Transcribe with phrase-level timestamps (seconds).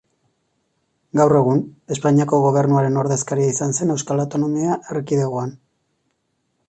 [1.19, 1.59] Gaur egun,
[1.95, 5.55] Espainiako Gobernuaren ordezkaria izan zen Euskal Autonomia Erkidegoan.